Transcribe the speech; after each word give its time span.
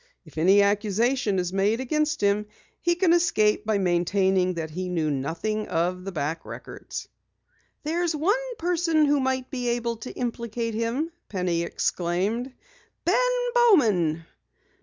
If 0.25 0.39
any 0.39 0.63
accusation 0.63 1.37
is 1.37 1.53
made 1.53 1.79
against 1.79 2.21
him, 2.21 2.47
he 2.81 2.95
can 2.95 3.13
escape 3.13 3.65
by 3.67 3.77
maintaining 3.77 4.55
that 4.55 4.71
he 4.71 4.89
knew 4.89 5.11
nothing 5.11 5.67
of 5.67 6.05
the 6.05 6.11
back 6.11 6.43
records." 6.43 7.07
"There's 7.83 8.15
one 8.15 8.55
person 8.57 9.05
who 9.05 9.19
might 9.19 9.51
be 9.51 9.69
able 9.69 9.97
to 9.97 10.11
implicate 10.13 10.73
him!" 10.73 11.11
Penny 11.29 11.61
exclaimed. 11.61 12.51
"Ben 13.05 13.29
Bowman!" 13.53 14.25